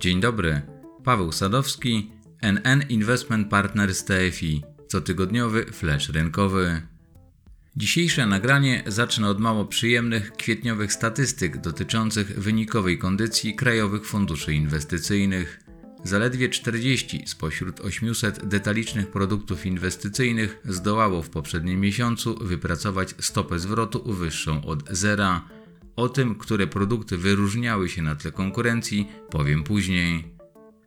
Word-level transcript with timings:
Dzień 0.00 0.20
dobry, 0.20 0.62
Paweł 1.04 1.32
Sadowski, 1.32 2.10
NN 2.42 2.82
Investment 2.88 3.48
Partners 3.48 4.04
TFI, 4.04 4.62
cotygodniowy 4.88 5.64
flash 5.64 6.08
rynkowy. 6.08 6.82
Dzisiejsze 7.76 8.26
nagranie 8.26 8.82
zacznę 8.86 9.28
od 9.28 9.40
mało 9.40 9.64
przyjemnych 9.64 10.32
kwietniowych 10.32 10.92
statystyk 10.92 11.56
dotyczących 11.56 12.40
wynikowej 12.40 12.98
kondycji 12.98 13.54
krajowych 13.54 14.06
funduszy 14.06 14.54
inwestycyjnych. 14.54 15.60
Zaledwie 16.04 16.48
40 16.48 17.22
spośród 17.26 17.80
800 17.80 18.46
detalicznych 18.46 19.10
produktów 19.10 19.66
inwestycyjnych 19.66 20.60
zdołało 20.64 21.22
w 21.22 21.30
poprzednim 21.30 21.80
miesiącu 21.80 22.38
wypracować 22.44 23.14
stopę 23.18 23.58
zwrotu 23.58 24.12
wyższą 24.12 24.64
od 24.64 24.88
zera. 24.90 25.57
O 25.98 26.08
tym, 26.08 26.34
które 26.34 26.66
produkty 26.66 27.16
wyróżniały 27.16 27.88
się 27.88 28.02
na 28.02 28.14
tle 28.14 28.32
konkurencji, 28.32 29.08
powiem 29.30 29.64
później. 29.64 30.24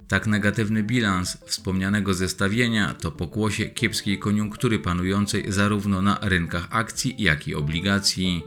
Tak 0.08 0.28
negatywny 0.28 0.84
bilans 0.84 1.38
wspomnianego 1.46 2.14
zestawienia 2.14 2.94
to 2.94 3.12
pokłosie 3.12 3.66
kiepskiej 3.66 4.20
koniunktury 4.20 4.80
panującej 4.80 5.52
zarówno 5.52 6.02
na 6.02 6.20
rynkach 6.22 6.68
akcji, 6.70 7.16
jak 7.18 7.48
i 7.48 7.56
obligacji. 7.56 8.44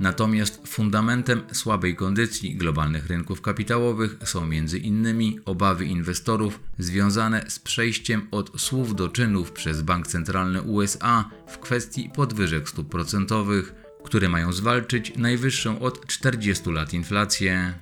Natomiast 0.00 0.68
fundamentem 0.68 1.42
słabej 1.52 1.96
kondycji 1.96 2.56
globalnych 2.56 3.06
rynków 3.06 3.40
kapitałowych 3.40 4.16
są 4.24 4.42
m.in. 4.42 5.40
obawy 5.44 5.84
inwestorów 5.84 6.60
związane 6.78 7.44
z 7.48 7.58
przejściem 7.58 8.28
od 8.30 8.60
słów 8.60 8.94
do 8.94 9.08
czynów 9.08 9.52
przez 9.52 9.82
Bank 9.82 10.06
Centralny 10.06 10.62
USA 10.62 11.30
w 11.48 11.58
kwestii 11.58 12.10
podwyżek 12.14 12.68
stóp 12.68 12.88
procentowych, 12.88 13.81
które 14.04 14.28
mają 14.28 14.52
zwalczyć 14.52 15.12
najwyższą 15.16 15.78
od 15.78 16.06
40 16.06 16.70
lat 16.70 16.94
inflację. 16.94 17.74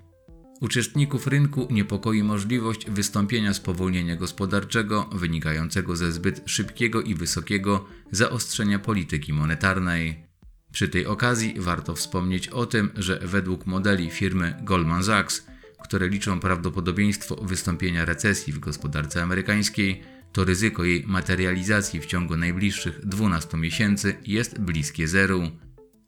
Uczestników 0.60 1.26
rynku 1.26 1.68
niepokoi 1.70 2.22
możliwość 2.22 2.90
wystąpienia 2.90 3.54
spowolnienia 3.54 4.16
gospodarczego 4.16 5.10
wynikającego 5.12 5.96
ze 5.96 6.12
zbyt 6.12 6.42
szybkiego 6.46 7.02
i 7.02 7.14
wysokiego 7.14 7.86
zaostrzenia 8.10 8.78
polityki 8.78 9.32
monetarnej. 9.32 10.24
Przy 10.72 10.88
tej 10.88 11.06
okazji 11.06 11.54
warto 11.58 11.94
wspomnieć 11.94 12.48
o 12.48 12.66
tym, 12.66 12.90
że 12.96 13.20
według 13.22 13.66
modeli 13.66 14.10
firmy 14.10 14.54
Goldman 14.62 15.04
Sachs, 15.04 15.46
które 15.84 16.08
liczą 16.08 16.40
prawdopodobieństwo 16.40 17.36
wystąpienia 17.36 18.04
recesji 18.04 18.52
w 18.52 18.58
gospodarce 18.58 19.22
amerykańskiej, 19.22 20.02
to 20.32 20.44
ryzyko 20.44 20.84
jej 20.84 21.04
materializacji 21.06 22.00
w 22.00 22.06
ciągu 22.06 22.36
najbliższych 22.36 23.06
12 23.06 23.56
miesięcy 23.56 24.16
jest 24.26 24.60
bliskie 24.60 25.08
zeru. 25.08 25.50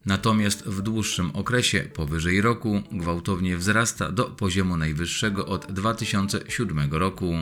Natomiast 0.06 0.64
w 0.66 0.82
dłuższym 0.82 1.30
okresie 1.34 1.80
powyżej 1.80 2.40
roku 2.40 2.82
gwałtownie 2.92 3.56
wzrasta 3.56 4.12
do 4.12 4.24
poziomu 4.24 4.76
najwyższego 4.76 5.46
od 5.46 5.72
2007 5.72 6.92
roku. 6.92 7.34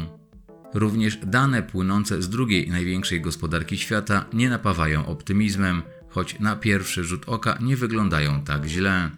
Również 0.74 1.18
dane 1.26 1.62
płynące 1.62 2.22
z 2.22 2.28
drugiej 2.28 2.68
największej 2.68 3.20
gospodarki 3.20 3.78
świata 3.78 4.24
nie 4.32 4.50
napawają 4.50 5.06
optymizmem, 5.06 5.82
choć 6.08 6.40
na 6.40 6.56
pierwszy 6.56 7.04
rzut 7.04 7.22
oka 7.26 7.58
nie 7.60 7.76
wyglądają 7.76 8.42
tak 8.42 8.64
źle. 8.64 9.10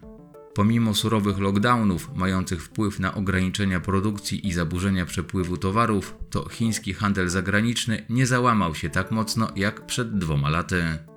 Pomimo 0.54 0.94
surowych 0.94 1.38
lockdownów 1.38 2.10
mających 2.14 2.62
wpływ 2.62 2.98
na 3.00 3.14
ograniczenia 3.14 3.80
produkcji 3.80 4.48
i 4.48 4.52
zaburzenia 4.52 5.06
przepływu 5.06 5.56
towarów, 5.56 6.14
to 6.30 6.48
chiński 6.48 6.94
handel 6.94 7.28
zagraniczny 7.28 8.06
nie 8.10 8.26
załamał 8.26 8.74
się 8.74 8.90
tak 8.90 9.10
mocno 9.10 9.48
jak 9.56 9.86
przed 9.86 10.18
dwoma 10.18 10.50
laty. 10.50 11.11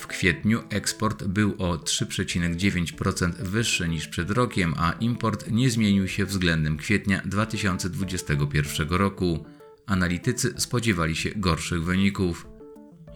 W 0.00 0.06
kwietniu 0.06 0.62
eksport 0.70 1.24
był 1.24 1.54
o 1.58 1.76
3,9% 1.76 3.32
wyższy 3.32 3.88
niż 3.88 4.08
przed 4.08 4.30
rokiem, 4.30 4.74
a 4.76 4.92
import 4.92 5.50
nie 5.50 5.70
zmienił 5.70 6.08
się 6.08 6.24
względem 6.26 6.76
kwietnia 6.76 7.22
2021 7.24 8.88
roku. 8.88 9.44
Analitycy 9.86 10.54
spodziewali 10.56 11.16
się 11.16 11.30
gorszych 11.36 11.84
wyników. 11.84 12.46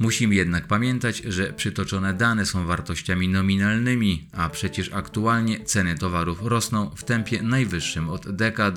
Musimy 0.01 0.35
jednak 0.35 0.67
pamiętać, 0.67 1.19
że 1.19 1.53
przytoczone 1.53 2.15
dane 2.15 2.47
są 2.47 2.67
wartościami 2.67 3.29
nominalnymi, 3.29 4.29
a 4.33 4.49
przecież 4.49 4.93
aktualnie 4.93 5.65
ceny 5.65 5.99
towarów 5.99 6.43
rosną 6.43 6.91
w 6.97 7.05
tempie 7.05 7.43
najwyższym 7.43 8.09
od 8.09 8.37
dekad. 8.37 8.75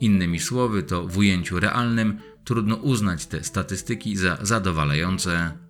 Innymi 0.00 0.40
słowy, 0.40 0.82
to 0.82 1.08
w 1.08 1.18
ujęciu 1.18 1.60
realnym 1.60 2.18
trudno 2.44 2.76
uznać 2.76 3.26
te 3.26 3.44
statystyki 3.44 4.16
za 4.16 4.38
zadowalające. 4.42 5.63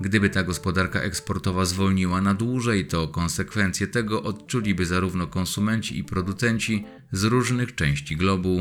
Gdyby 0.00 0.30
ta 0.30 0.42
gospodarka 0.42 1.00
eksportowa 1.00 1.64
zwolniła 1.64 2.20
na 2.20 2.34
dłużej, 2.34 2.86
to 2.86 3.08
konsekwencje 3.08 3.86
tego 3.86 4.22
odczuliby 4.22 4.86
zarówno 4.86 5.26
konsumenci 5.26 5.98
i 5.98 6.04
producenci 6.04 6.84
z 7.12 7.24
różnych 7.24 7.74
części 7.74 8.16
globu. 8.16 8.58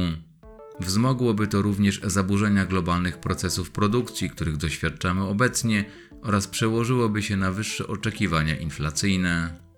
Wzmogłoby 0.80 1.48
to 1.48 1.62
również 1.62 2.02
zaburzenia 2.04 2.66
globalnych 2.66 3.18
procesów 3.18 3.72
produkcji, 3.72 4.30
których 4.30 4.58
doświadczamy 4.58 5.24
obecnie, 5.24 5.86
oraz 6.22 6.48
przełożyłoby 6.48 7.22
się 7.22 7.38
na 7.38 7.52
wyższe 7.52 7.88
oczekiwania 7.88 8.58
inflacyjne. 8.58 9.69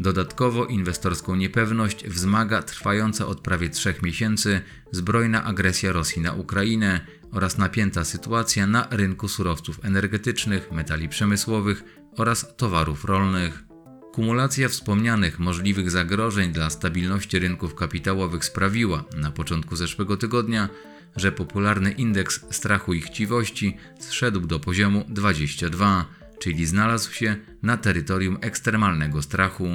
Dodatkowo 0.00 0.66
inwestorską 0.66 1.36
niepewność 1.36 2.06
wzmaga 2.06 2.62
trwająca 2.62 3.26
od 3.26 3.40
prawie 3.40 3.70
trzech 3.70 4.02
miesięcy 4.02 4.60
zbrojna 4.92 5.44
agresja 5.44 5.92
Rosji 5.92 6.22
na 6.22 6.32
Ukrainę 6.32 7.00
oraz 7.32 7.58
napięta 7.58 8.04
sytuacja 8.04 8.66
na 8.66 8.88
rynku 8.90 9.28
surowców 9.28 9.84
energetycznych, 9.84 10.72
metali 10.72 11.08
przemysłowych 11.08 11.84
oraz 12.16 12.56
towarów 12.56 13.04
rolnych. 13.04 13.64
Kumulacja 14.12 14.68
wspomnianych 14.68 15.38
możliwych 15.38 15.90
zagrożeń 15.90 16.52
dla 16.52 16.70
stabilności 16.70 17.38
rynków 17.38 17.74
kapitałowych 17.74 18.44
sprawiła 18.44 19.04
na 19.16 19.30
początku 19.30 19.76
zeszłego 19.76 20.16
tygodnia, 20.16 20.68
że 21.16 21.32
popularny 21.32 21.92
indeks 21.92 22.40
strachu 22.50 22.92
i 22.92 23.00
chciwości 23.00 23.76
zszedł 23.98 24.40
do 24.40 24.60
poziomu 24.60 25.04
22, 25.08 26.19
czyli 26.40 26.66
znalazł 26.66 27.12
się 27.12 27.36
na 27.62 27.76
terytorium 27.76 28.38
ekstremalnego 28.40 29.22
strachu. 29.22 29.68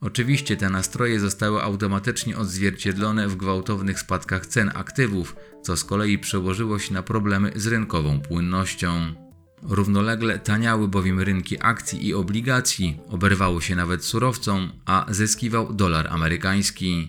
Oczywiście 0.00 0.56
te 0.56 0.70
nastroje 0.70 1.20
zostały 1.20 1.62
automatycznie 1.62 2.36
odzwierciedlone 2.36 3.28
w 3.28 3.36
gwałtownych 3.36 4.00
spadkach 4.00 4.46
cen 4.46 4.70
aktywów, 4.74 5.36
co 5.62 5.76
z 5.76 5.84
kolei 5.84 6.18
przełożyło 6.18 6.78
się 6.78 6.94
na 6.94 7.02
problemy 7.02 7.52
z 7.54 7.66
rynkową 7.66 8.20
płynnością. 8.20 9.14
Równolegle 9.62 10.38
taniały 10.38 10.88
bowiem 10.88 11.20
rynki 11.20 11.56
akcji 11.60 12.06
i 12.06 12.14
obligacji, 12.14 13.00
oberwało 13.08 13.60
się 13.60 13.76
nawet 13.76 14.04
surowcom, 14.04 14.72
a 14.84 15.06
zyskiwał 15.08 15.72
dolar 15.72 16.08
amerykański. 16.10 17.08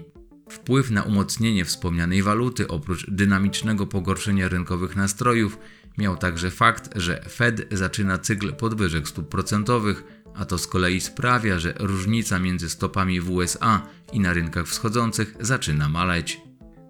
Wpływ 0.53 0.91
na 0.91 1.03
umocnienie 1.03 1.65
wspomnianej 1.65 2.23
waluty 2.23 2.67
oprócz 2.67 3.09
dynamicznego 3.09 3.87
pogorszenia 3.87 4.49
rynkowych 4.49 4.95
nastrojów 4.95 5.57
miał 5.97 6.17
także 6.17 6.51
fakt, 6.51 6.89
że 6.95 7.21
Fed 7.29 7.67
zaczyna 7.71 8.17
cykl 8.17 8.53
podwyżek 8.53 9.07
stóp 9.07 9.29
procentowych, 9.29 10.03
a 10.35 10.45
to 10.45 10.57
z 10.57 10.67
kolei 10.67 11.01
sprawia, 11.01 11.59
że 11.59 11.73
różnica 11.79 12.39
między 12.39 12.69
stopami 12.69 13.19
w 13.19 13.31
USA 13.31 13.87
i 14.13 14.19
na 14.19 14.33
rynkach 14.33 14.67
wschodzących 14.67 15.35
zaczyna 15.39 15.89
maleć. 15.89 16.41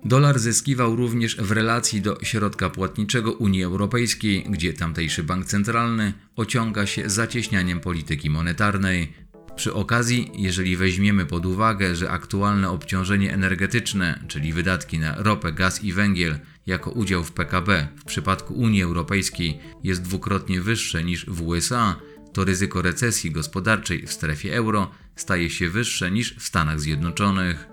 Dolar 0.05 0.39
zyskiwał 0.39 0.95
również 0.95 1.37
w 1.37 1.51
relacji 1.51 2.01
do 2.01 2.17
środka 2.23 2.69
płatniczego 2.69 3.31
Unii 3.33 3.63
Europejskiej, 3.63 4.45
gdzie 4.49 4.73
tamtejszy 4.73 5.23
bank 5.23 5.45
centralny 5.45 6.13
ociąga 6.35 6.85
się 6.85 7.09
zacieśnianiem 7.09 7.79
polityki 7.79 8.29
monetarnej. 8.29 9.13
Przy 9.55 9.73
okazji, 9.73 10.31
jeżeli 10.35 10.77
weźmiemy 10.77 11.25
pod 11.25 11.45
uwagę, 11.45 11.95
że 11.95 12.09
aktualne 12.09 12.69
obciążenie 12.69 13.33
energetyczne, 13.33 14.19
czyli 14.27 14.53
wydatki 14.53 14.99
na 14.99 15.15
ropę, 15.17 15.51
gaz 15.51 15.83
i 15.83 15.93
węgiel, 15.93 16.39
jako 16.65 16.91
udział 16.91 17.23
w 17.23 17.31
PKB 17.31 17.87
w 17.97 18.03
przypadku 18.03 18.53
Unii 18.53 18.83
Europejskiej 18.83 19.59
jest 19.83 20.01
dwukrotnie 20.01 20.61
wyższe 20.61 21.03
niż 21.03 21.25
w 21.25 21.41
USA, 21.41 21.95
to 22.33 22.43
ryzyko 22.43 22.81
recesji 22.81 23.31
gospodarczej 23.31 24.07
w 24.07 24.13
strefie 24.13 24.55
euro 24.55 24.91
staje 25.15 25.49
się 25.49 25.69
wyższe 25.69 26.11
niż 26.11 26.35
w 26.35 26.43
Stanach 26.43 26.79
Zjednoczonych. 26.79 27.67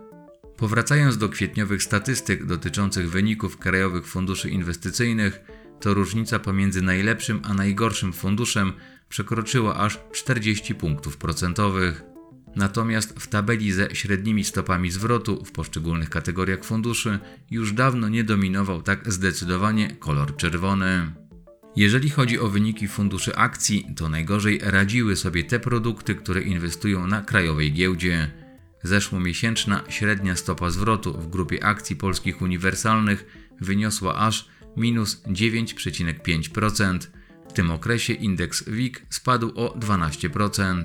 Powracając 0.56 1.18
do 1.18 1.28
kwietniowych 1.28 1.82
statystyk 1.82 2.46
dotyczących 2.46 3.10
wyników 3.10 3.58
krajowych 3.58 4.06
funduszy 4.06 4.50
inwestycyjnych, 4.50 5.40
to 5.80 5.94
różnica 5.94 6.38
pomiędzy 6.38 6.82
najlepszym 6.82 7.40
a 7.44 7.54
najgorszym 7.54 8.12
funduszem 8.12 8.72
przekroczyła 9.10 9.76
aż 9.76 9.98
40 10.12 10.74
punktów 10.74 11.16
procentowych. 11.16 12.02
Natomiast 12.56 13.18
w 13.18 13.26
tabeli 13.26 13.72
ze 13.72 13.94
średnimi 13.94 14.44
stopami 14.44 14.90
zwrotu 14.90 15.44
w 15.44 15.52
poszczególnych 15.52 16.10
kategoriach 16.10 16.64
funduszy 16.64 17.18
już 17.50 17.72
dawno 17.72 18.08
nie 18.08 18.24
dominował 18.24 18.82
tak 18.82 19.12
zdecydowanie 19.12 19.90
kolor 19.90 20.36
czerwony. 20.36 21.12
Jeżeli 21.76 22.10
chodzi 22.10 22.38
o 22.40 22.48
wyniki 22.48 22.88
funduszy 22.88 23.36
akcji, 23.36 23.86
to 23.96 24.08
najgorzej 24.08 24.60
radziły 24.62 25.16
sobie 25.16 25.44
te 25.44 25.60
produkty, 25.60 26.14
które 26.14 26.42
inwestują 26.42 27.06
na 27.06 27.22
krajowej 27.22 27.72
giełdzie. 27.72 28.30
Zeszłomiesięczna 28.82 29.84
średnia 29.88 30.36
stopa 30.36 30.70
zwrotu 30.70 31.12
w 31.12 31.30
grupie 31.30 31.64
akcji 31.64 31.96
polskich 31.96 32.42
uniwersalnych 32.42 33.26
wyniosła 33.60 34.14
aż 34.14 34.48
minus 34.76 35.22
9,5%. 35.22 37.19
W 37.50 37.52
tym 37.52 37.70
okresie 37.70 38.12
indeks 38.12 38.68
WIG 38.68 39.06
spadł 39.10 39.52
o 39.54 39.74
12%. 39.78 40.84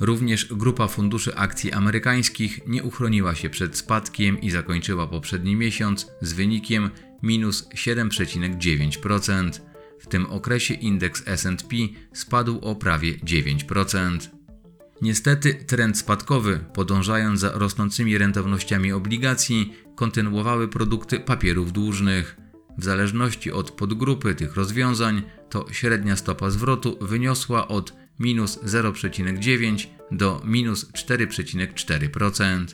Również 0.00 0.54
grupa 0.54 0.88
funduszy 0.88 1.36
akcji 1.36 1.72
amerykańskich 1.72 2.60
nie 2.66 2.82
uchroniła 2.82 3.34
się 3.34 3.50
przed 3.50 3.76
spadkiem 3.76 4.40
i 4.40 4.50
zakończyła 4.50 5.06
poprzedni 5.06 5.56
miesiąc 5.56 6.06
z 6.20 6.32
wynikiem 6.32 6.90
minus 7.22 7.68
7,9%. 7.68 9.50
W 10.00 10.06
tym 10.06 10.26
okresie 10.26 10.74
indeks 10.74 11.22
SP 11.40 11.72
spadł 12.14 12.58
o 12.58 12.74
prawie 12.74 13.14
9%. 13.14 14.18
Niestety 15.02 15.54
trend 15.54 15.98
spadkowy, 15.98 16.60
podążając 16.74 17.40
za 17.40 17.50
rosnącymi 17.52 18.18
rentownościami 18.18 18.92
obligacji, 18.92 19.72
kontynuowały 19.96 20.68
produkty 20.68 21.20
papierów 21.20 21.72
dłużnych. 21.72 22.36
W 22.78 22.84
zależności 22.84 23.52
od 23.52 23.70
podgrupy 23.70 24.34
tych 24.34 24.56
rozwiązań, 24.56 25.22
to 25.50 25.66
średnia 25.72 26.16
stopa 26.16 26.50
zwrotu 26.50 26.98
wyniosła 27.00 27.68
od 27.68 27.92
minus 28.18 28.58
0,9 28.64 29.86
do 30.10 30.42
minus 30.44 30.92
4,4%. 30.92 32.66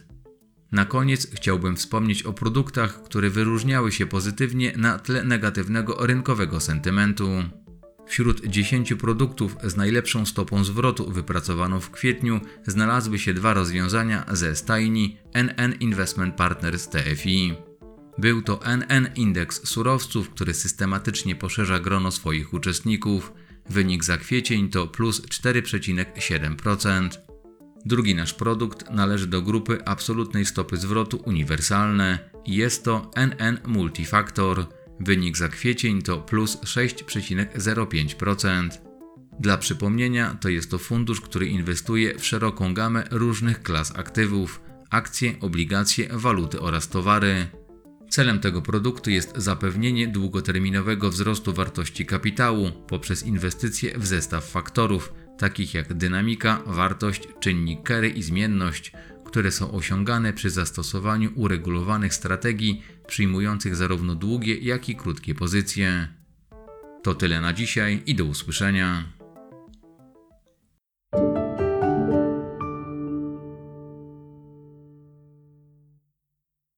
Na 0.72 0.84
koniec 0.84 1.34
chciałbym 1.34 1.76
wspomnieć 1.76 2.22
o 2.22 2.32
produktach, 2.32 3.02
które 3.02 3.30
wyróżniały 3.30 3.92
się 3.92 4.06
pozytywnie 4.06 4.72
na 4.76 4.98
tle 4.98 5.24
negatywnego 5.24 6.06
rynkowego 6.06 6.60
sentymentu. 6.60 7.28
Wśród 8.06 8.46
10 8.46 8.94
produktów 8.94 9.56
z 9.64 9.76
najlepszą 9.76 10.26
stopą 10.26 10.64
zwrotu 10.64 11.10
wypracowaną 11.10 11.80
w 11.80 11.90
kwietniu 11.90 12.40
znalazły 12.66 13.18
się 13.18 13.34
dwa 13.34 13.54
rozwiązania 13.54 14.24
ze 14.32 14.56
stajni 14.56 15.16
NN 15.34 15.72
Investment 15.80 16.34
Partners 16.34 16.88
TFI. 16.88 17.71
Był 18.18 18.42
to 18.42 18.60
NN 18.64 19.08
Indeks 19.14 19.68
Surowców, 19.68 20.30
który 20.30 20.54
systematycznie 20.54 21.36
poszerza 21.36 21.80
grono 21.80 22.10
swoich 22.10 22.54
uczestników. 22.54 23.32
Wynik 23.70 24.04
za 24.04 24.16
kwiecień 24.16 24.68
to 24.68 24.86
plus 24.86 25.22
4,7%. 25.22 27.08
Drugi 27.84 28.14
nasz 28.14 28.34
produkt 28.34 28.90
należy 28.90 29.26
do 29.26 29.42
grupy 29.42 29.84
absolutnej 29.84 30.44
stopy 30.44 30.76
zwrotu 30.76 31.22
uniwersalne 31.24 32.18
i 32.44 32.56
jest 32.56 32.84
to 32.84 33.10
NN 33.16 33.58
Multifactor. 33.66 34.66
Wynik 35.00 35.36
za 35.36 35.48
kwiecień 35.48 36.02
to 36.02 36.18
plus 36.18 36.56
6,05%. 36.56 38.68
Dla 39.40 39.58
przypomnienia, 39.58 40.36
to 40.40 40.48
jest 40.48 40.70
to 40.70 40.78
fundusz, 40.78 41.20
który 41.20 41.46
inwestuje 41.46 42.18
w 42.18 42.26
szeroką 42.26 42.74
gamę 42.74 43.04
różnych 43.10 43.62
klas 43.62 43.96
aktywów 43.96 44.60
akcje, 44.92 45.34
obligacje, 45.40 46.08
waluty 46.12 46.60
oraz 46.60 46.88
towary. 46.88 47.46
Celem 48.12 48.40
tego 48.40 48.62
produktu 48.62 49.10
jest 49.10 49.32
zapewnienie 49.36 50.08
długoterminowego 50.08 51.10
wzrostu 51.10 51.52
wartości 51.52 52.06
kapitału 52.06 52.70
poprzez 52.70 53.22
inwestycje 53.22 53.98
w 53.98 54.06
zestaw 54.06 54.50
faktorów, 54.50 55.12
takich 55.38 55.74
jak 55.74 55.94
dynamika, 55.94 56.62
wartość, 56.66 57.28
czynnik 57.40 57.82
Kerry 57.82 58.08
i 58.08 58.22
zmienność, 58.22 58.92
które 59.24 59.50
są 59.50 59.72
osiągane 59.72 60.32
przy 60.32 60.50
zastosowaniu 60.50 61.32
uregulowanych 61.34 62.14
strategii 62.14 62.82
przyjmujących 63.06 63.76
zarówno 63.76 64.14
długie, 64.14 64.54
jak 64.54 64.88
i 64.88 64.96
krótkie 64.96 65.34
pozycje. 65.34 66.08
To 67.02 67.14
tyle 67.14 67.40
na 67.40 67.52
dzisiaj 67.52 68.02
i 68.06 68.14
do 68.14 68.24
usłyszenia. 68.24 69.21